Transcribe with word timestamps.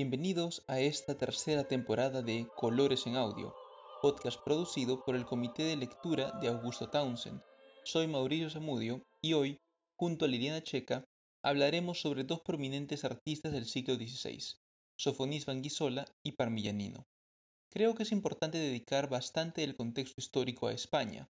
Bienvenidos 0.00 0.62
a 0.68 0.78
esta 0.78 1.18
tercera 1.18 1.66
temporada 1.66 2.22
de 2.22 2.46
Colores 2.54 3.08
en 3.08 3.16
Audio, 3.16 3.52
podcast 4.00 4.40
producido 4.44 5.04
por 5.04 5.16
el 5.16 5.26
Comité 5.26 5.64
de 5.64 5.74
Lectura 5.74 6.38
de 6.40 6.46
Augusto 6.46 6.88
Townsend. 6.88 7.42
Soy 7.82 8.06
Mauricio 8.06 8.48
Zamudio 8.48 9.02
y 9.20 9.32
hoy, 9.32 9.58
junto 9.98 10.24
a 10.24 10.28
Liliana 10.28 10.62
Checa, 10.62 11.04
hablaremos 11.42 12.00
sobre 12.00 12.22
dos 12.22 12.42
prominentes 12.42 13.04
artistas 13.04 13.50
del 13.50 13.66
siglo 13.66 13.96
XVI, 13.96 14.38
Sofonis 14.96 15.46
Vanguisola 15.46 16.04
y 16.24 16.30
Parmigianino. 16.30 17.04
Creo 17.68 17.96
que 17.96 18.04
es 18.04 18.12
importante 18.12 18.56
dedicar 18.56 19.08
bastante 19.08 19.62
del 19.62 19.74
contexto 19.74 20.14
histórico 20.18 20.68
a 20.68 20.74
España, 20.74 21.28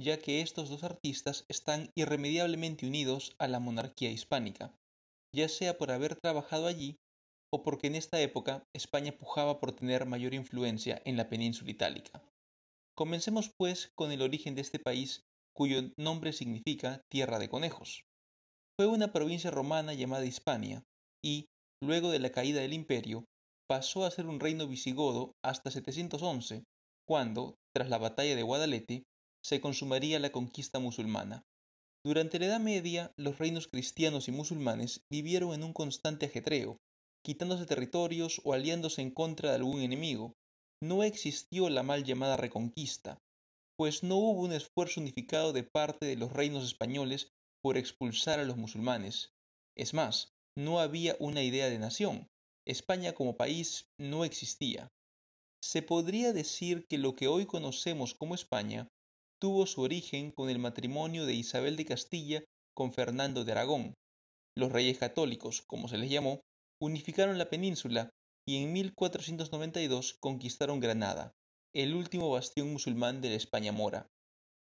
ya 0.00 0.20
que 0.20 0.40
estos 0.40 0.70
dos 0.70 0.84
artistas 0.84 1.46
están 1.48 1.90
irremediablemente 1.96 2.86
unidos 2.86 3.34
a 3.40 3.48
la 3.48 3.58
monarquía 3.58 4.12
hispánica, 4.12 4.72
ya 5.34 5.48
sea 5.48 5.76
por 5.76 5.90
haber 5.90 6.14
trabajado 6.14 6.68
allí 6.68 6.96
o 7.54 7.62
porque 7.62 7.86
en 7.86 7.94
esta 7.94 8.20
época 8.20 8.66
España 8.72 9.12
pujaba 9.16 9.60
por 9.60 9.70
tener 9.70 10.06
mayor 10.06 10.34
influencia 10.34 11.00
en 11.04 11.16
la 11.16 11.28
península 11.28 11.70
itálica. 11.70 12.20
Comencemos 12.96 13.52
pues 13.56 13.92
con 13.94 14.10
el 14.10 14.22
origen 14.22 14.56
de 14.56 14.62
este 14.62 14.80
país 14.80 15.22
cuyo 15.54 15.80
nombre 15.96 16.32
significa 16.32 17.00
tierra 17.08 17.38
de 17.38 17.48
conejos. 17.48 18.02
Fue 18.76 18.88
una 18.88 19.12
provincia 19.12 19.52
romana 19.52 19.94
llamada 19.94 20.26
Hispania 20.26 20.82
y, 21.22 21.46
luego 21.80 22.10
de 22.10 22.18
la 22.18 22.32
caída 22.32 22.60
del 22.60 22.72
imperio, 22.72 23.24
pasó 23.68 24.04
a 24.04 24.10
ser 24.10 24.26
un 24.26 24.40
reino 24.40 24.66
visigodo 24.66 25.36
hasta 25.44 25.70
711, 25.70 26.64
cuando, 27.06 27.54
tras 27.72 27.88
la 27.88 27.98
batalla 27.98 28.34
de 28.34 28.42
Guadalete, 28.42 29.04
se 29.44 29.60
consumaría 29.60 30.18
la 30.18 30.32
conquista 30.32 30.80
musulmana. 30.80 31.44
Durante 32.04 32.40
la 32.40 32.46
Edad 32.46 32.60
Media, 32.60 33.12
los 33.16 33.38
reinos 33.38 33.68
cristianos 33.68 34.26
y 34.26 34.32
musulmanes 34.32 35.02
vivieron 35.08 35.54
en 35.54 35.62
un 35.62 35.72
constante 35.72 36.26
ajetreo, 36.26 36.78
quitándose 37.24 37.64
territorios 37.64 38.40
o 38.44 38.52
aliándose 38.52 39.00
en 39.00 39.10
contra 39.10 39.50
de 39.50 39.56
algún 39.56 39.80
enemigo. 39.80 40.34
No 40.82 41.02
existió 41.02 41.70
la 41.70 41.82
mal 41.82 42.04
llamada 42.04 42.36
reconquista, 42.36 43.18
pues 43.76 44.02
no 44.02 44.16
hubo 44.16 44.42
un 44.42 44.52
esfuerzo 44.52 45.00
unificado 45.00 45.52
de 45.52 45.64
parte 45.64 46.06
de 46.06 46.16
los 46.16 46.32
reinos 46.32 46.64
españoles 46.64 47.32
por 47.62 47.78
expulsar 47.78 48.40
a 48.40 48.44
los 48.44 48.56
musulmanes. 48.56 49.32
Es 49.76 49.94
más, 49.94 50.34
no 50.56 50.80
había 50.80 51.16
una 51.18 51.42
idea 51.42 51.70
de 51.70 51.78
nación. 51.78 52.28
España 52.66 53.12
como 53.14 53.36
país 53.36 53.86
no 53.98 54.24
existía. 54.24 54.88
Se 55.62 55.80
podría 55.80 56.32
decir 56.32 56.86
que 56.88 56.98
lo 56.98 57.16
que 57.16 57.26
hoy 57.26 57.46
conocemos 57.46 58.14
como 58.14 58.34
España 58.34 58.88
tuvo 59.40 59.66
su 59.66 59.80
origen 59.80 60.30
con 60.30 60.50
el 60.50 60.58
matrimonio 60.58 61.24
de 61.24 61.34
Isabel 61.34 61.76
de 61.76 61.86
Castilla 61.86 62.44
con 62.74 62.92
Fernando 62.92 63.44
de 63.44 63.52
Aragón. 63.52 63.94
Los 64.56 64.70
reyes 64.70 64.98
católicos, 64.98 65.62
como 65.66 65.88
se 65.88 65.98
les 65.98 66.10
llamó, 66.10 66.40
unificaron 66.80 67.38
la 67.38 67.50
península 67.50 68.10
y 68.46 68.62
en 68.62 68.72
1492 68.72 70.16
conquistaron 70.20 70.80
Granada, 70.80 71.32
el 71.74 71.94
último 71.94 72.30
bastión 72.30 72.72
musulmán 72.72 73.20
de 73.20 73.30
la 73.30 73.36
España 73.36 73.72
mora. 73.72 74.06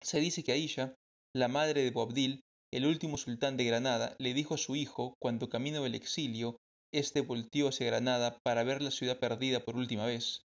Se 0.01 0.19
dice 0.19 0.43
que 0.43 0.51
Aisha, 0.51 0.95
la 1.33 1.47
madre 1.47 1.83
de 1.83 1.91
Boabdil, 1.91 2.41
el 2.73 2.85
último 2.85 3.17
sultán 3.17 3.57
de 3.57 3.65
Granada, 3.65 4.15
le 4.19 4.33
dijo 4.33 4.55
a 4.55 4.57
su 4.57 4.75
hijo, 4.75 5.15
cuando 5.19 5.49
camino 5.49 5.83
del 5.83 5.95
exilio, 5.95 6.57
éste 6.93 7.21
volteó 7.21 7.69
hacia 7.69 7.87
Granada 7.87 8.39
para 8.43 8.63
ver 8.63 8.81
la 8.81 8.91
ciudad 8.91 9.19
perdida 9.19 9.63
por 9.63 9.77
última 9.77 10.05
vez. 10.05 10.41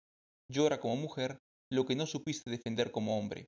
Llora 0.49 0.79
como 0.79 0.95
mujer 0.95 1.37
lo 1.71 1.85
que 1.85 1.95
no 1.95 2.05
supiste 2.05 2.49
defender 2.49 2.91
como 2.91 3.17
hombre. 3.17 3.47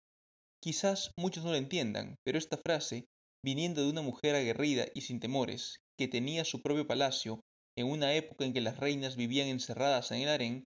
Quizás 0.61 1.11
muchos 1.17 1.43
no 1.43 1.51
lo 1.51 1.57
entiendan, 1.57 2.15
pero 2.23 2.37
esta 2.37 2.57
frase, 2.57 3.05
viniendo 3.43 3.83
de 3.83 3.89
una 3.89 4.01
mujer 4.01 4.35
aguerrida 4.35 4.85
y 4.93 5.01
sin 5.01 5.19
temores, 5.19 5.79
que 5.97 6.07
tenía 6.07 6.45
su 6.45 6.61
propio 6.61 6.87
palacio 6.87 7.41
en 7.75 7.87
una 7.87 8.13
época 8.13 8.45
en 8.45 8.53
que 8.53 8.61
las 8.61 8.77
reinas 8.77 9.15
vivían 9.15 9.47
encerradas 9.47 10.11
en 10.11 10.21
el 10.21 10.29
harén, 10.29 10.63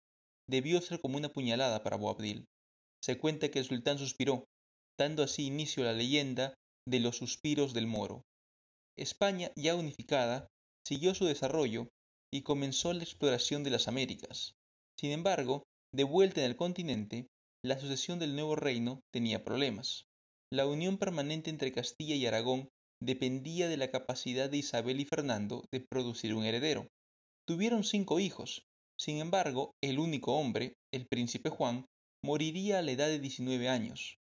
debió 0.50 0.82
ser 0.82 1.02
como 1.02 1.18
una 1.18 1.30
puñalada 1.30 1.84
para 1.84 1.98
Boabdil. 1.98 2.45
Se 3.04 3.18
cuenta 3.18 3.50
que 3.50 3.60
el 3.60 3.66
sultán 3.66 3.98
suspiró, 3.98 4.45
dando 4.98 5.23
así 5.23 5.46
inicio 5.46 5.84
a 5.84 5.88
la 5.88 5.94
leyenda 5.94 6.54
de 6.88 7.00
los 7.00 7.17
suspiros 7.17 7.73
del 7.73 7.88
moro. 7.88 8.23
España, 8.98 9.52
ya 9.56 9.76
unificada, 9.76 10.48
siguió 10.86 11.14
su 11.14 11.26
desarrollo 11.26 11.90
y 12.34 12.42
comenzó 12.42 12.94
la 12.94 13.04
exploración 13.04 13.64
de 13.64 13.70
las 13.70 13.88
Américas. 13.88 14.54
Sin 15.00 15.12
embargo, 15.12 15.64
de 15.94 16.04
vuelta 16.04 16.42
en 16.42 16.48
el 16.48 16.56
continente, 16.56 17.28
la 17.64 17.80
sucesión 17.80 18.20
del 18.20 18.36
nuevo 18.36 18.56
reino 18.56 19.02
tenía 19.12 19.44
problemas. 19.44 20.06
La 20.52 20.66
unión 20.66 20.98
permanente 20.98 21.50
entre 21.50 21.72
Castilla 21.72 22.16
y 22.16 22.26
Aragón 22.26 22.70
dependía 23.02 23.68
de 23.68 23.78
la 23.78 23.92
capacidad 23.92 24.50
de 24.50 24.58
Isabel 24.58 25.00
y 25.00 25.06
Fernando 25.06 25.64
de 25.72 25.82
producir 25.82 26.34
un 26.34 26.46
heredero. 26.46 26.88
Tuvieron 27.48 27.84
cinco 27.84 28.20
hijos. 28.20 28.64
Sin 29.00 29.18
embargo, 29.18 29.76
el 29.82 30.00
único 30.00 30.36
hombre, 30.36 30.74
el 30.92 31.08
príncipe 31.08 31.50
Juan, 31.50 31.86
moriría 32.24 32.80
a 32.80 32.82
la 32.82 32.92
edad 32.92 33.08
de 33.08 33.20
19 33.20 33.70
años. 33.70 34.18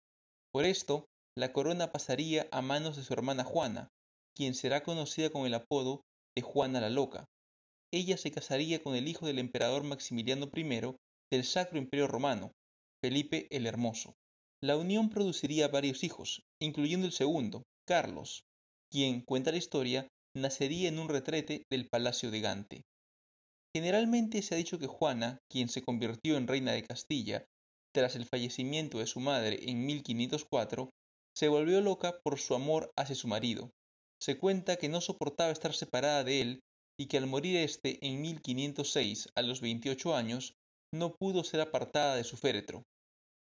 Por 0.54 0.66
esto, 0.66 1.06
la 1.38 1.54
corona 1.54 1.92
pasaría 1.92 2.48
a 2.52 2.62
manos 2.62 2.96
de 2.96 3.04
su 3.04 3.14
hermana 3.14 3.44
Juana, 3.44 3.90
quien 4.36 4.54
será 4.54 4.84
conocida 4.84 5.30
con 5.30 5.46
el 5.46 5.54
apodo 5.54 6.02
de 6.36 6.42
Juana 6.42 6.82
la 6.82 6.90
Loca. 6.90 7.26
Ella 7.94 8.18
se 8.18 8.32
casaría 8.32 8.82
con 8.82 8.96
el 8.96 9.08
hijo 9.08 9.28
del 9.28 9.40
emperador 9.40 9.84
Maximiliano 9.84 10.50
I 10.56 10.96
del 11.30 11.44
Sacro 11.44 11.78
Imperio 11.78 12.08
Romano, 12.08 12.54
Felipe 13.04 13.48
el 13.50 13.68
Hermoso. 13.68 14.16
La 14.64 14.78
unión 14.78 15.10
produciría 15.10 15.68
varios 15.68 16.04
hijos, 16.04 16.44
incluyendo 16.62 17.06
el 17.06 17.14
segundo, 17.14 17.64
Carlos, 17.86 18.44
quien, 18.92 19.22
cuenta 19.22 19.52
la 19.52 19.58
historia, 19.58 20.08
nacería 20.36 20.90
en 20.90 21.00
un 21.00 21.10
retrete 21.10 21.64
del 21.72 21.88
Palacio 21.88 22.30
de 22.30 22.42
Gante. 22.42 22.82
Generalmente 23.74 24.42
se 24.42 24.54
ha 24.54 24.58
dicho 24.58 24.80
que 24.80 24.88
Juana, 24.88 25.40
quien 25.50 25.70
se 25.70 25.82
convirtió 25.82 26.36
en 26.38 26.48
reina 26.48 26.74
de 26.74 26.84
Castilla 26.84 27.46
tras 27.94 28.16
el 28.16 28.26
fallecimiento 28.26 29.00
de 29.00 29.08
su 29.08 29.20
madre 29.20 29.60
en 29.70 29.86
1504, 29.86 30.90
se 31.36 31.48
volvió 31.48 31.80
loca 31.82 32.20
por 32.24 32.40
su 32.40 32.54
amor 32.54 32.92
hacia 32.98 33.16
su 33.16 33.28
marido. 33.28 33.72
Se 34.22 34.38
cuenta 34.38 34.76
que 34.76 34.90
no 34.90 35.02
soportaba 35.02 35.52
estar 35.52 35.74
separada 35.74 36.24
de 36.24 36.42
él 36.42 36.60
y 37.00 37.08
que 37.08 37.18
al 37.18 37.28
morir 37.28 37.58
éste 37.58 37.98
en 38.06 38.22
1506 38.22 39.30
a 39.36 39.42
los 39.42 39.62
28 39.62 40.16
años, 40.16 40.54
no 40.94 41.16
pudo 41.16 41.44
ser 41.44 41.62
apartada 41.62 42.16
de 42.16 42.24
su 42.24 42.38
féretro. 42.38 42.84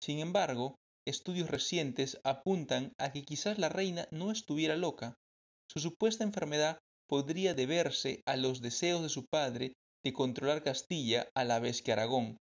Sin 0.02 0.18
embargo, 0.18 0.76
estudios 1.06 1.50
recientes 1.50 2.18
apuntan 2.24 2.92
a 2.98 3.12
que 3.12 3.22
quizás 3.22 3.58
la 3.58 3.68
reina 3.68 4.08
no 4.10 4.30
estuviera 4.30 4.76
loca. 4.76 5.14
Su 5.68 5.80
supuesta 5.80 6.24
enfermedad 6.24 6.78
podría 7.08 7.54
deberse 7.54 8.22
a 8.26 8.36
los 8.36 8.60
deseos 8.60 9.02
de 9.02 9.08
su 9.08 9.26
padre 9.26 9.74
de 10.04 10.12
controlar 10.12 10.62
Castilla 10.62 11.28
a 11.34 11.44
la 11.44 11.58
vez 11.60 11.82
que 11.82 11.92
Aragón. 11.92 12.38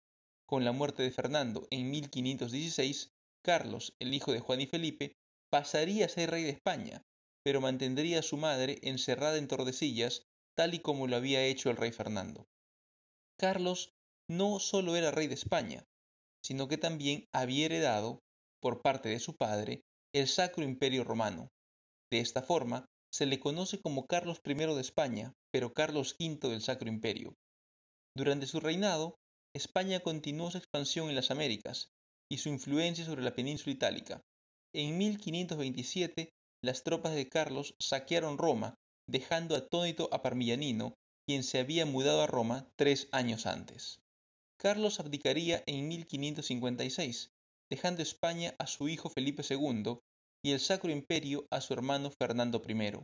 Con 0.46 0.64
la 0.64 0.72
muerte 0.72 1.02
de 1.02 1.10
Fernando 1.10 1.66
en 1.70 1.90
1516, 1.90 3.10
Carlos, 3.44 3.92
el 4.00 4.14
hijo 4.14 4.32
de 4.32 4.40
Juan 4.40 4.60
y 4.60 4.66
Felipe, 4.66 5.14
pasaría 5.50 6.06
a 6.06 6.08
ser 6.08 6.30
rey 6.30 6.44
de 6.44 6.50
España, 6.50 7.02
pero 7.44 7.60
mantendría 7.60 8.20
a 8.20 8.22
su 8.22 8.36
madre 8.36 8.78
encerrada 8.82 9.38
en 9.38 9.48
Tordesillas, 9.48 10.24
tal 10.56 10.74
y 10.74 10.80
como 10.80 11.06
lo 11.06 11.16
había 11.16 11.44
hecho 11.44 11.70
el 11.70 11.76
rey 11.76 11.92
Fernando. 11.92 12.46
Carlos 13.38 13.92
no 14.28 14.60
solo 14.60 14.96
era 14.96 15.10
rey 15.10 15.26
de 15.26 15.34
España, 15.34 15.84
sino 16.44 16.68
que 16.68 16.78
también 16.78 17.26
había 17.32 17.66
heredado, 17.66 18.20
por 18.60 18.82
parte 18.82 19.08
de 19.08 19.20
su 19.20 19.36
padre, 19.36 19.82
el 20.14 20.28
Sacro 20.28 20.64
Imperio 20.64 21.04
Romano. 21.04 21.48
De 22.10 22.20
esta 22.20 22.42
forma, 22.42 22.86
se 23.12 23.26
le 23.26 23.38
conoce 23.38 23.78
como 23.80 24.06
Carlos 24.06 24.40
I 24.44 24.54
de 24.54 24.80
España, 24.80 25.34
pero 25.52 25.74
Carlos 25.74 26.16
V 26.18 26.48
del 26.48 26.62
Sacro 26.62 26.88
Imperio. 26.88 27.36
Durante 28.16 28.46
su 28.46 28.58
reinado, 28.58 29.16
España 29.54 30.00
continuó 30.00 30.50
su 30.50 30.58
expansión 30.58 31.10
en 31.10 31.16
las 31.16 31.30
Américas 31.30 31.90
y 32.30 32.38
su 32.38 32.48
influencia 32.48 33.04
sobre 33.04 33.22
la 33.22 33.34
península 33.34 33.74
itálica. 33.74 34.22
En 34.74 34.96
1527, 34.96 36.30
las 36.64 36.84
tropas 36.84 37.14
de 37.14 37.28
Carlos 37.28 37.74
saquearon 37.78 38.38
Roma, 38.38 38.74
dejando 39.06 39.56
atónito 39.56 40.08
a 40.10 40.22
Parmigianino, 40.22 40.94
quien 41.26 41.42
se 41.42 41.58
había 41.58 41.84
mudado 41.84 42.22
a 42.22 42.26
Roma 42.26 42.66
tres 42.76 43.08
años 43.12 43.44
antes. 43.44 44.00
Carlos 44.58 45.00
abdicaría 45.00 45.62
en 45.66 45.88
1556, 45.88 47.30
dejando 47.70 48.02
España 48.02 48.54
a 48.58 48.66
su 48.66 48.88
hijo 48.88 49.10
Felipe 49.10 49.42
II 49.48 49.98
y 50.44 50.50
el 50.50 50.60
Sacro 50.60 50.90
Imperio 50.90 51.46
a 51.50 51.60
su 51.60 51.72
hermano 51.72 52.10
Fernando 52.10 52.60
I. 52.66 52.98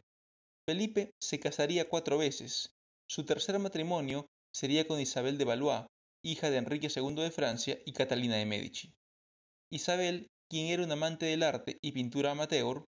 Felipe 0.66 1.12
se 1.20 1.38
casaría 1.38 1.88
cuatro 1.88 2.18
veces. 2.18 2.74
Su 3.08 3.24
tercer 3.24 3.58
matrimonio 3.58 4.26
sería 4.52 4.86
con 4.86 5.00
Isabel 5.00 5.38
de 5.38 5.44
Valois, 5.44 5.86
hija 6.24 6.50
de 6.50 6.56
Enrique 6.56 6.88
II 6.94 7.14
de 7.14 7.30
Francia 7.30 7.78
y 7.86 7.92
Catalina 7.92 8.36
de 8.36 8.44
Medici. 8.44 8.92
Isabel, 9.70 10.30
quien 10.50 10.66
era 10.66 10.82
un 10.82 10.90
amante 10.90 11.26
del 11.26 11.44
arte 11.44 11.78
y 11.80 11.92
pintura 11.92 12.32
amateur, 12.32 12.84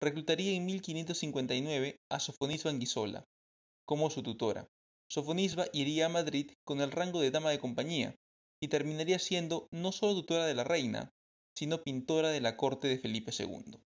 reclutaría 0.00 0.52
en 0.52 0.64
1559 0.64 1.98
a 2.10 2.20
Sofonisba 2.20 2.70
Anguisola 2.70 3.24
como 3.84 4.08
su 4.08 4.22
tutora. 4.22 4.66
Sofonisba 5.10 5.66
iría 5.72 6.06
a 6.06 6.08
Madrid 6.08 6.52
con 6.64 6.80
el 6.80 6.90
rango 6.90 7.20
de 7.20 7.30
dama 7.30 7.50
de 7.50 7.58
compañía 7.58 8.16
y 8.62 8.68
terminaría 8.68 9.18
siendo 9.18 9.68
no 9.70 9.92
solo 9.92 10.14
tutora 10.14 10.46
de 10.46 10.54
la 10.54 10.64
reina, 10.64 11.12
sino 11.56 11.82
pintora 11.82 12.30
de 12.30 12.40
la 12.40 12.56
corte 12.56 12.88
de 12.88 12.98
Felipe 12.98 13.32
II. 13.36 13.78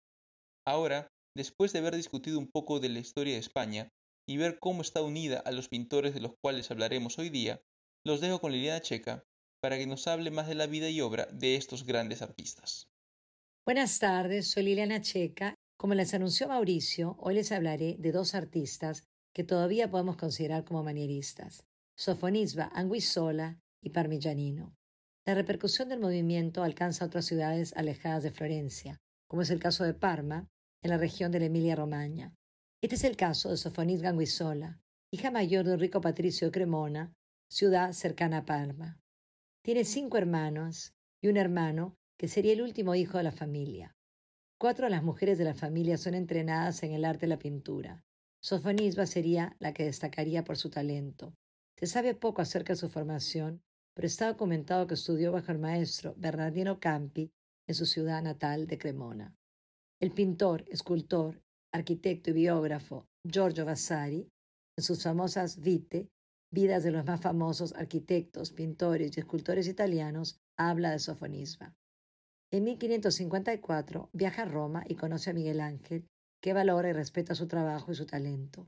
Ahora, 0.65 1.07
después 1.35 1.73
de 1.73 1.79
haber 1.79 1.95
discutido 1.95 2.39
un 2.39 2.49
poco 2.51 2.79
de 2.79 2.89
la 2.89 2.99
historia 2.99 3.33
de 3.33 3.39
España, 3.39 3.89
y 4.29 4.37
ver 4.37 4.59
cómo 4.59 4.81
está 4.81 5.01
unida 5.01 5.39
a 5.39 5.51
los 5.51 5.69
pintores 5.69 6.13
de 6.13 6.19
los 6.19 6.33
cuales 6.41 6.69
hablaremos 6.69 7.17
hoy 7.17 7.29
día, 7.29 7.61
los 8.05 8.19
dejo 8.19 8.39
con 8.39 8.51
Liliana 8.51 8.81
Checa 8.81 9.23
para 9.61 9.77
que 9.77 9.87
nos 9.87 10.07
hable 10.07 10.31
más 10.31 10.47
de 10.47 10.55
la 10.55 10.67
vida 10.67 10.89
y 10.89 11.01
obra 11.01 11.27
de 11.31 11.55
estos 11.55 11.85
grandes 11.85 12.21
artistas. 12.21 12.89
Buenas 13.65 13.97
tardes, 13.99 14.51
soy 14.51 14.63
Liliana 14.63 15.01
Checa. 15.01 15.55
Como 15.77 15.93
les 15.93 16.13
anunció 16.13 16.47
Mauricio, 16.47 17.15
hoy 17.19 17.35
les 17.35 17.51
hablaré 17.51 17.95
de 17.99 18.11
dos 18.11 18.35
artistas 18.35 19.03
que 19.33 19.43
todavía 19.43 19.89
podemos 19.89 20.17
considerar 20.17 20.63
como 20.65 20.83
manieristas, 20.83 21.63
Sofonisba 21.95 22.69
Anguissola 22.73 23.59
y 23.81 23.91
Parmigianino. 23.91 24.75
La 25.27 25.33
repercusión 25.33 25.89
del 25.89 25.99
movimiento 25.99 26.63
alcanza 26.63 27.03
otras 27.03 27.25
ciudades 27.25 27.73
alejadas 27.75 28.23
de 28.23 28.31
Florencia, 28.31 29.01
como 29.27 29.41
es 29.41 29.49
el 29.49 29.59
caso 29.59 29.83
de 29.83 29.93
Parma, 29.93 30.47
en 30.81 30.89
la 30.89 30.97
región 30.97 31.33
de 31.33 31.41
la 31.41 31.47
Emilia-Romagna. 31.47 32.33
Este 32.81 32.95
es 32.95 33.03
el 33.03 33.17
caso 33.17 33.49
de 33.49 33.57
Sofonisba 33.57 34.07
Anguissola, 34.07 34.79
hija 35.11 35.29
mayor 35.29 35.65
de 35.65 35.73
un 35.73 35.81
rico 35.81 35.99
patricio 35.99 36.47
de 36.47 36.51
Cremona, 36.53 37.13
ciudad 37.51 37.91
cercana 37.91 38.37
a 38.37 38.45
Parma. 38.45 39.01
Tiene 39.65 39.83
cinco 39.83 40.17
hermanos 40.17 40.93
y 41.21 41.27
un 41.27 41.35
hermano 41.35 41.97
que 42.17 42.29
sería 42.29 42.53
el 42.53 42.61
último 42.61 42.95
hijo 42.95 43.17
de 43.17 43.25
la 43.25 43.33
familia. 43.33 43.97
Cuatro 44.57 44.85
de 44.85 44.91
las 44.91 45.03
mujeres 45.03 45.37
de 45.37 45.43
la 45.43 45.55
familia 45.55 45.97
son 45.97 46.13
entrenadas 46.13 46.83
en 46.83 46.93
el 46.93 47.03
arte 47.03 47.25
de 47.25 47.31
la 47.31 47.39
pintura. 47.39 48.01
Sofonisba 48.41 49.05
sería 49.05 49.57
la 49.59 49.73
que 49.73 49.83
destacaría 49.83 50.45
por 50.45 50.55
su 50.55 50.69
talento. 50.69 51.33
Se 51.77 51.85
sabe 51.85 52.15
poco 52.15 52.41
acerca 52.41 52.71
de 52.71 52.79
su 52.79 52.87
formación, 52.87 53.61
pero 53.97 54.05
está 54.05 54.27
documentado 54.27 54.85
que 54.85 54.93
estudió 54.93 55.31
bajo 55.31 55.51
el 55.51 55.57
maestro 55.57 56.13
Bernardino 56.17 56.79
Campi 56.79 57.31
en 57.67 57.73
su 57.73 57.87
ciudad 57.87 58.21
natal 58.21 58.67
de 58.67 58.77
Cremona. 58.77 59.35
El 59.99 60.11
pintor, 60.11 60.63
escultor, 60.67 61.41
arquitecto 61.73 62.29
y 62.29 62.33
biógrafo 62.33 63.07
Giorgio 63.27 63.65
Vasari, 63.65 64.29
en 64.77 64.83
sus 64.83 65.01
famosas 65.01 65.59
Vite, 65.59 66.11
vidas 66.53 66.83
de 66.83 66.91
los 66.91 67.03
más 67.05 67.21
famosos 67.21 67.73
arquitectos, 67.73 68.51
pintores 68.51 69.17
y 69.17 69.19
escultores 69.19 69.67
italianos, 69.67 70.37
habla 70.59 70.91
de 70.91 70.99
Sofonisba. 70.99 71.73
En 72.51 72.65
1554 72.65 74.11
viaja 74.13 74.43
a 74.43 74.45
Roma 74.45 74.83
y 74.87 74.93
conoce 74.93 75.31
a 75.31 75.33
Miguel 75.33 75.59
Ángel, 75.59 76.05
que 76.39 76.53
valora 76.53 76.89
y 76.89 76.93
respeta 76.93 77.33
su 77.33 77.47
trabajo 77.47 77.91
y 77.91 77.95
su 77.95 78.05
talento. 78.05 78.67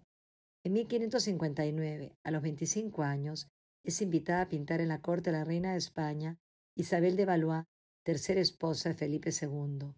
En 0.66 0.74
1559, 0.74 2.16
a 2.24 2.32
los 2.32 2.42
25 2.42 3.04
años, 3.04 3.48
es 3.84 4.02
invitada 4.02 4.42
a 4.42 4.50
pintar 4.50 4.82
en 4.82 4.90
la 4.90 5.02
corte 5.02 5.32
de 5.32 5.38
la 5.38 5.44
reina 5.44 5.72
de 5.72 5.78
España, 5.78 6.38
Isabel 6.76 7.16
de 7.16 7.26
Valois, 7.26 7.66
tercera 8.04 8.42
esposa 8.42 8.90
de 8.90 8.96
Felipe 8.96 9.32
II. 9.32 9.94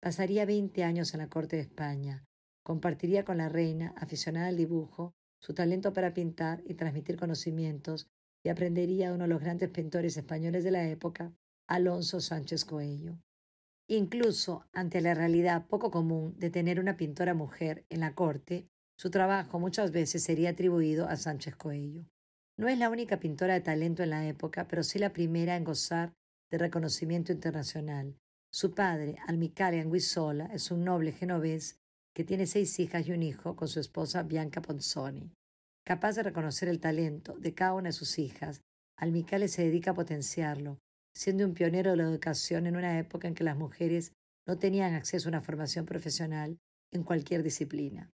Pasaría 0.00 0.46
20 0.46 0.84
años 0.84 1.12
en 1.14 1.20
la 1.20 1.28
corte 1.28 1.56
de 1.56 1.62
España. 1.62 2.24
Compartiría 2.62 3.24
con 3.24 3.38
la 3.38 3.48
reina, 3.48 3.94
aficionada 3.96 4.48
al 4.48 4.56
dibujo, 4.56 5.12
su 5.40 5.54
talento 5.54 5.92
para 5.92 6.14
pintar 6.14 6.62
y 6.66 6.74
transmitir 6.74 7.16
conocimientos, 7.16 8.08
y 8.42 8.48
aprendería 8.48 9.08
de 9.08 9.14
uno 9.14 9.24
de 9.24 9.30
los 9.30 9.40
grandes 9.40 9.70
pintores 9.70 10.16
españoles 10.16 10.64
de 10.64 10.70
la 10.70 10.88
época, 10.88 11.32
Alonso 11.66 12.20
Sánchez 12.20 12.64
Coello. 12.64 13.18
Incluso 13.88 14.64
ante 14.72 15.00
la 15.00 15.14
realidad 15.14 15.66
poco 15.66 15.90
común 15.90 16.34
de 16.38 16.50
tener 16.50 16.78
una 16.78 16.96
pintora 16.96 17.34
mujer 17.34 17.84
en 17.88 18.00
la 18.00 18.14
corte, 18.14 18.68
su 18.96 19.10
trabajo 19.10 19.58
muchas 19.58 19.92
veces 19.92 20.22
sería 20.22 20.50
atribuido 20.50 21.08
a 21.08 21.16
Sánchez 21.16 21.56
Coello. 21.56 22.06
No 22.60 22.68
es 22.68 22.76
la 22.76 22.90
única 22.90 23.18
pintora 23.18 23.54
de 23.54 23.62
talento 23.62 24.02
en 24.02 24.10
la 24.10 24.28
época, 24.28 24.68
pero 24.68 24.82
sí 24.82 24.98
la 24.98 25.14
primera 25.14 25.56
en 25.56 25.64
gozar 25.64 26.12
de 26.50 26.58
reconocimiento 26.58 27.32
internacional. 27.32 28.18
Su 28.52 28.74
padre, 28.74 29.16
Almicale 29.26 29.80
Anguissola, 29.80 30.44
es 30.52 30.70
un 30.70 30.84
noble 30.84 31.12
genovés 31.12 31.78
que 32.14 32.22
tiene 32.22 32.44
seis 32.44 32.78
hijas 32.78 33.08
y 33.08 33.12
un 33.12 33.22
hijo 33.22 33.56
con 33.56 33.66
su 33.66 33.80
esposa 33.80 34.24
Bianca 34.24 34.60
Ponzoni. 34.60 35.32
Capaz 35.86 36.16
de 36.16 36.22
reconocer 36.22 36.68
el 36.68 36.80
talento 36.80 37.34
de 37.38 37.54
cada 37.54 37.72
una 37.72 37.88
de 37.88 37.92
sus 37.94 38.18
hijas, 38.18 38.60
Almicale 38.98 39.48
se 39.48 39.64
dedica 39.64 39.92
a 39.92 39.94
potenciarlo, 39.94 40.76
siendo 41.14 41.46
un 41.46 41.54
pionero 41.54 41.92
de 41.92 41.96
la 41.96 42.02
educación 42.02 42.66
en 42.66 42.76
una 42.76 42.98
época 42.98 43.26
en 43.26 43.34
que 43.34 43.44
las 43.44 43.56
mujeres 43.56 44.12
no 44.46 44.58
tenían 44.58 44.92
acceso 44.92 45.28
a 45.28 45.30
una 45.30 45.40
formación 45.40 45.86
profesional 45.86 46.58
en 46.92 47.04
cualquier 47.04 47.42
disciplina. 47.42 48.10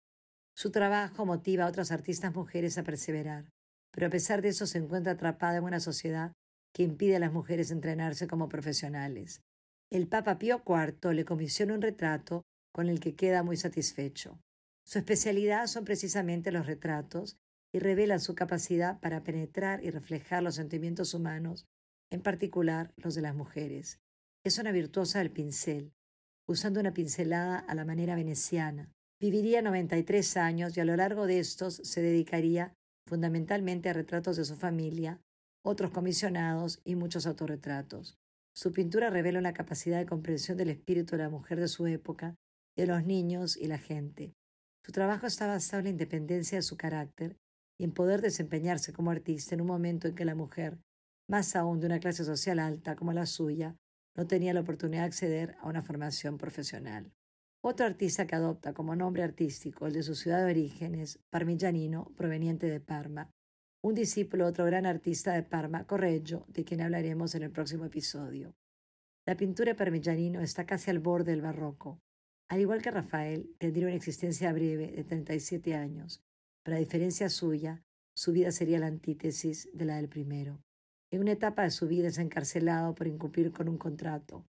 Su 0.55 0.69
trabajo 0.69 1.25
motiva 1.25 1.65
a 1.65 1.69
otras 1.69 1.91
artistas 1.91 2.35
mujeres 2.35 2.77
a 2.77 2.83
perseverar, 2.83 3.49
pero 3.95 4.07
a 4.07 4.09
pesar 4.09 4.41
de 4.41 4.49
eso 4.49 4.67
se 4.67 4.77
encuentra 4.77 5.13
atrapada 5.13 5.57
en 5.57 5.63
una 5.63 5.79
sociedad 5.79 6.33
que 6.73 6.83
impide 6.83 7.15
a 7.15 7.19
las 7.19 7.31
mujeres 7.31 7.71
entrenarse 7.71 8.27
como 8.27 8.49
profesionales. 8.49 9.41
El 9.89 10.07
Papa 10.07 10.37
Pío 10.37 10.61
IV 10.67 11.13
le 11.13 11.23
comisiona 11.23 11.73
un 11.73 11.81
retrato 11.81 12.43
con 12.73 12.89
el 12.89 12.99
que 12.99 13.15
queda 13.15 13.41
muy 13.41 13.55
satisfecho. 13.55 14.37
Su 14.85 14.99
especialidad 14.99 15.67
son 15.67 15.85
precisamente 15.85 16.51
los 16.51 16.65
retratos 16.65 17.37
y 17.73 17.79
revelan 17.79 18.19
su 18.19 18.35
capacidad 18.35 18.99
para 18.99 19.23
penetrar 19.23 19.81
y 19.81 19.91
reflejar 19.91 20.43
los 20.43 20.55
sentimientos 20.55 21.13
humanos 21.13 21.65
en 22.11 22.21
particular 22.21 22.93
los 22.97 23.15
de 23.15 23.21
las 23.21 23.33
mujeres. 23.33 24.01
Es 24.43 24.57
una 24.57 24.73
virtuosa 24.73 25.19
del 25.19 25.31
pincel, 25.31 25.93
usando 26.49 26.81
una 26.81 26.93
pincelada 26.93 27.59
a 27.59 27.73
la 27.75 27.85
manera 27.85 28.15
veneciana. 28.15 28.91
Viviría 29.21 29.61
93 29.61 30.35
años 30.35 30.75
y 30.75 30.81
a 30.81 30.85
lo 30.85 30.97
largo 30.97 31.27
de 31.27 31.39
estos 31.39 31.75
se 31.75 32.01
dedicaría 32.01 32.73
fundamentalmente 33.07 33.89
a 33.89 33.93
retratos 33.93 34.37
de 34.37 34.45
su 34.45 34.55
familia, 34.55 35.21
otros 35.63 35.91
comisionados 35.91 36.81
y 36.83 36.95
muchos 36.95 37.25
autorretratos. 37.27 38.17
Su 38.55 38.71
pintura 38.71 39.09
revela 39.09 39.39
una 39.39 39.53
capacidad 39.53 39.97
de 39.97 40.05
comprensión 40.05 40.57
del 40.57 40.69
espíritu 40.69 41.15
de 41.15 41.23
la 41.23 41.29
mujer 41.29 41.59
de 41.59 41.67
su 41.67 41.87
época, 41.87 42.35
de 42.75 42.87
los 42.87 43.05
niños 43.05 43.57
y 43.57 43.67
la 43.67 43.77
gente. 43.77 44.33
Su 44.85 44.91
trabajo 44.91 45.27
está 45.27 45.47
basado 45.47 45.79
en 45.79 45.85
la 45.85 45.89
independencia 45.91 46.57
de 46.57 46.61
su 46.61 46.77
carácter 46.77 47.37
y 47.79 47.83
en 47.83 47.91
poder 47.91 48.21
desempeñarse 48.21 48.93
como 48.93 49.11
artista 49.11 49.55
en 49.55 49.61
un 49.61 49.67
momento 49.67 50.07
en 50.07 50.15
que 50.15 50.25
la 50.25 50.35
mujer 50.35 50.79
más 51.27 51.55
aún 51.55 51.79
de 51.79 51.87
una 51.87 51.99
clase 51.99 52.23
social 52.23 52.59
alta 52.59 52.95
como 52.95 53.13
la 53.13 53.25
suya, 53.25 53.75
no 54.15 54.27
tenía 54.27 54.53
la 54.53 54.61
oportunidad 54.61 55.01
de 55.01 55.07
acceder 55.07 55.55
a 55.59 55.67
una 55.67 55.81
formación 55.81 56.37
profesional. 56.37 57.11
Otro 57.67 57.87
artista 57.87 58.27
que 58.27 58.35
adopta 58.35 58.75
como 58.75 58.95
nombre 58.95 59.23
artístico 59.23 59.87
el 59.87 59.93
de 59.93 60.03
su 60.03 60.13
ciudad 60.13 60.45
de 60.45 60.51
orígenes, 60.51 61.17
Parmigianino, 61.31 62.13
proveniente 62.15 62.67
de 62.67 62.79
Parma, 62.79 63.31
un 63.81 63.95
discípulo 63.95 64.45
otro 64.45 64.65
gran 64.65 64.85
artista 64.85 65.33
de 65.33 65.41
Parma, 65.41 65.87
Correggio, 65.87 66.45
de 66.47 66.63
quien 66.63 66.81
hablaremos 66.81 67.33
en 67.33 67.41
el 67.41 67.49
próximo 67.49 67.85
episodio. 67.85 68.53
La 69.25 69.35
pintura 69.35 69.71
de 69.71 69.75
Parmigianino 69.79 70.41
está 70.41 70.67
casi 70.67 70.91
al 70.91 70.99
borde 70.99 71.31
del 71.31 71.41
barroco. 71.41 72.03
Al 72.49 72.59
igual 72.59 72.83
que 72.83 72.91
Rafael, 72.91 73.55
tendría 73.57 73.87
una 73.87 73.95
existencia 73.95 74.53
breve 74.53 74.91
de 74.91 75.03
37 75.03 75.73
años, 75.73 76.21
pero 76.63 76.77
a 76.77 76.79
diferencia 76.79 77.29
suya, 77.29 77.81
su 78.15 78.31
vida 78.31 78.51
sería 78.51 78.77
la 78.77 78.85
antítesis 78.85 79.71
de 79.73 79.85
la 79.85 79.95
del 79.95 80.07
primero. 80.07 80.61
En 81.11 81.21
una 81.21 81.31
etapa 81.31 81.63
de 81.63 81.71
su 81.71 81.87
vida 81.87 82.09
es 82.09 82.19
encarcelado 82.19 82.93
por 82.93 83.07
incumplir 83.07 83.51
con 83.51 83.67
un 83.67 83.79
contrato. 83.79 84.45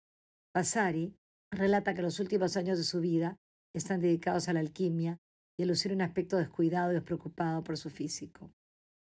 Vasari 0.55 1.13
relata 1.51 1.93
que 1.93 2.01
los 2.01 2.19
últimos 2.19 2.57
años 2.57 2.77
de 2.77 2.83
su 2.83 3.01
vida 3.01 3.37
están 3.73 3.99
dedicados 3.99 4.47
a 4.47 4.53
la 4.53 4.61
alquimia 4.61 5.19
y 5.57 5.63
a 5.63 5.65
lucir 5.65 5.93
un 5.93 6.01
aspecto 6.01 6.37
descuidado 6.37 6.91
y 6.91 6.95
despreocupado 6.95 7.63
por 7.63 7.77
su 7.77 7.89
físico. 7.89 8.51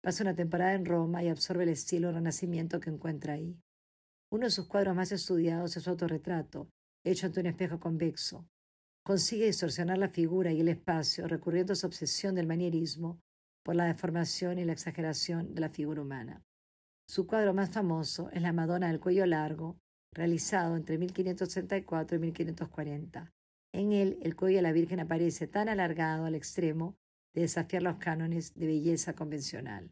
Pasa 0.02 0.24
una 0.24 0.36
temporada 0.36 0.74
en 0.74 0.86
Roma 0.86 1.24
y 1.24 1.30
absorbe 1.30 1.64
el 1.64 1.70
estilo 1.70 2.12
renacimiento 2.12 2.80
que 2.80 2.92
encuentra 2.92 3.34
ahí. 3.34 3.60
Uno 4.32 4.46
de 4.46 4.52
sus 4.52 4.68
cuadros 4.68 4.96
más 4.96 5.12
estudiados 5.12 5.76
es 5.76 5.84
su 5.84 5.90
autorretrato, 5.90 6.70
hecho 7.04 7.26
ante 7.26 7.40
un 7.40 7.48
espejo 7.48 7.80
convexo. 7.80 8.48
Consigue 9.04 9.46
distorsionar 9.46 9.98
la 9.98 10.10
figura 10.10 10.52
y 10.52 10.62
el 10.62 10.68
espacio 10.68 11.28
recurriendo 11.28 11.74
a 11.74 11.76
su 11.76 11.88
obsesión 11.88 12.36
del 12.36 12.48
manierismo 12.48 13.20
por 13.64 13.76
la 13.76 13.86
deformación 13.86 14.60
y 14.60 14.66
la 14.66 14.74
exageración 14.74 15.54
de 15.56 15.62
la 15.62 15.70
figura 15.70 16.02
humana. 16.02 16.44
Su 17.08 17.28
cuadro 17.28 17.54
más 17.54 17.72
famoso 17.72 18.30
es 18.32 18.42
la 18.42 18.54
Madonna 18.54 18.88
del 18.88 19.00
cuello 19.00 19.26
largo, 19.26 19.80
realizado 20.16 20.76
entre 20.76 20.98
1564 20.98 22.16
y 22.18 22.20
1540. 22.20 23.32
En 23.74 23.92
él, 23.92 24.18
el 24.22 24.36
cuello 24.36 24.58
de 24.58 24.62
la 24.64 24.72
Virgen 24.72 25.02
aparece 25.02 25.48
tan 25.48 25.70
alargado 25.70 26.26
al 26.26 26.36
extremo 26.36 26.96
de 27.36 27.42
desafiar 27.42 27.84
los 27.84 27.98
cánones 27.98 28.54
de 28.56 28.66
belleza 28.66 29.14
convencional. 29.14 29.92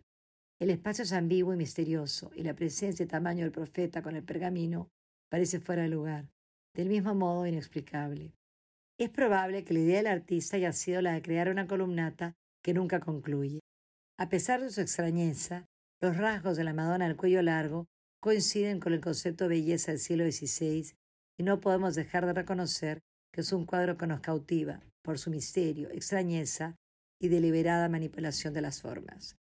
El 0.60 0.70
espacio 0.70 1.04
es 1.04 1.12
ambiguo 1.12 1.54
y 1.54 1.58
misterioso, 1.58 2.32
y 2.34 2.44
la 2.44 2.56
presencia 2.56 3.04
y 3.04 3.08
tamaño 3.08 3.42
del 3.42 3.52
profeta 3.52 4.02
con 4.02 4.16
el 4.16 4.24
pergamino 4.24 4.90
parece 5.30 5.60
fuera 5.60 5.82
de 5.82 5.90
lugar, 5.90 6.30
del 6.74 6.88
mismo 6.88 7.14
modo 7.14 7.46
inexplicable. 7.46 8.34
Es 8.98 9.10
probable 9.10 9.66
que 9.66 9.74
la 9.74 9.82
idea 9.82 9.98
del 9.98 10.08
artista 10.08 10.56
haya 10.56 10.72
sido 10.72 11.02
la 11.02 11.14
de 11.14 11.22
crear 11.22 11.50
una 11.50 11.68
columnata 11.68 12.34
que 12.64 12.74
nunca 12.74 13.02
concluye. 13.02 13.60
A 14.18 14.30
pesar 14.30 14.62
de 14.62 14.70
su 14.70 14.80
extrañeza, 14.80 15.66
los 16.00 16.16
rasgos 16.16 16.56
de 16.56 16.64
la 16.64 16.74
Madonna 16.74 17.08
al 17.08 17.18
cuello 17.18 17.42
largo 17.42 17.88
coinciden 18.24 18.80
con 18.80 18.94
el 18.94 19.02
concepto 19.02 19.44
de 19.44 19.50
belleza 19.50 19.92
del 19.92 20.00
siglo 20.00 20.24
XVI 20.24 20.96
y 21.38 21.44
no 21.44 21.60
podemos 21.60 21.94
dejar 21.94 22.26
de 22.26 22.32
reconocer 22.32 23.02
que 23.34 23.42
es 23.42 23.52
un 23.52 23.66
cuadro 23.66 23.98
que 23.98 24.08
nos 24.08 24.22
cautiva 24.22 24.80
por 25.04 25.20
su 25.20 25.30
misterio, 25.30 25.90
extrañeza 25.92 26.78
y 27.20 27.28
deliberada 27.28 27.90
manipulación 27.90 28.54
de 28.54 28.62
las 28.62 28.82
formas. 28.82 29.36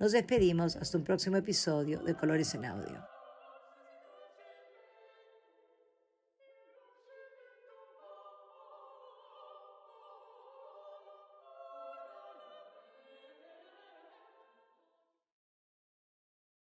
Nos 0.00 0.12
despedimos 0.12 0.76
hasta 0.76 0.96
un 0.96 1.04
próximo 1.04 1.36
episodio 1.36 2.02
de 2.02 2.14
Colores 2.14 2.54
en 2.54 2.64
Audio. 2.64 3.04